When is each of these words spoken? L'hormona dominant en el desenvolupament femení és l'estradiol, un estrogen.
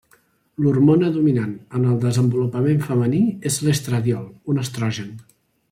L'hormona 0.65 1.11
dominant 1.17 1.51
en 1.79 1.85
el 1.91 1.99
desenvolupament 2.05 2.81
femení 2.87 3.21
és 3.51 3.61
l'estradiol, 3.67 4.27
un 4.55 4.67
estrogen. 4.67 5.17